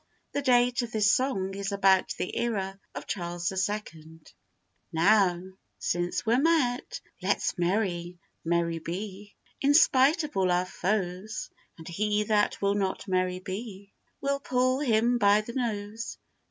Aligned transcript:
The 0.31 0.41
date 0.41 0.81
of 0.81 0.91
this 0.91 1.11
song 1.11 1.53
is 1.53 1.71
about 1.71 2.15
the 2.17 2.35
era 2.35 2.79
of 2.95 3.05
Charles 3.05 3.51
II.] 3.51 4.21
NOW, 4.91 5.53
since 5.77 6.25
we're 6.25 6.39
met, 6.41 6.99
let's 7.21 7.55
merry, 7.55 8.17
merry 8.43 8.79
be, 8.79 9.35
In 9.61 9.75
spite 9.75 10.23
of 10.23 10.35
all 10.35 10.51
our 10.51 10.65
foes; 10.65 11.51
And 11.77 11.87
he 11.87 12.23
that 12.23 12.59
will 12.63 12.73
not 12.73 13.07
merry 13.07 13.37
be, 13.41 13.93
We'll 14.19 14.39
pull 14.39 14.79
him 14.79 15.19
by 15.19 15.41
the 15.41 15.53
nose. 15.53 16.17